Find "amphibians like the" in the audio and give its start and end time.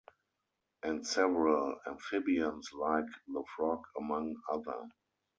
1.85-3.43